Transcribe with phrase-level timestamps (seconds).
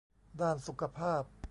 [0.41, 1.23] ด้านสุขภาพ